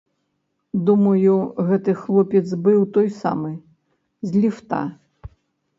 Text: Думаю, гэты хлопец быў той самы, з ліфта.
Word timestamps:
Думаю, 0.87 1.35
гэты 1.67 1.91
хлопец 2.01 2.47
быў 2.69 2.79
той 2.97 3.07
самы, 3.21 3.51
з 4.31 4.45
ліфта. 4.45 4.83